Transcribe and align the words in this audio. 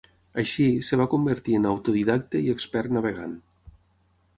Així, 0.43 0.65
es 0.85 0.89
va 1.01 1.07
convertir 1.11 1.59
en 1.59 1.69
autodidacte 1.75 2.45
i 2.49 2.53
expert 2.57 2.97
navegant. 3.01 3.41